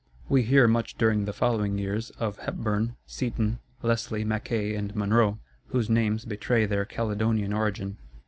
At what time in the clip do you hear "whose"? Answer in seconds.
5.67-5.91